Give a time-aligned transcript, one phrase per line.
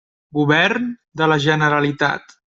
[0.37, 0.87] Govern
[1.21, 2.35] de la Generalitat.